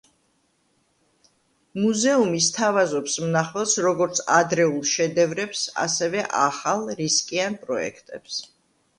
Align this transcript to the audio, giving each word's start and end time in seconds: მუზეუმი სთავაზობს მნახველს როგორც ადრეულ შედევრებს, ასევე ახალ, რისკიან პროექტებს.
მუზეუმი 1.79 2.39
სთავაზობს 2.45 3.17
მნახველს 3.25 3.75
როგორც 3.87 4.21
ადრეულ 4.37 4.79
შედევრებს, 4.93 5.61
ასევე 5.83 6.23
ახალ, 6.45 6.87
რისკიან 7.03 7.59
პროექტებს. 7.67 8.39